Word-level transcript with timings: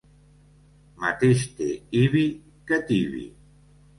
Mateix 1.03 1.43
té 1.59 1.67
Ibi 2.01 2.23
que 2.71 2.83
Tibi. 2.89 3.23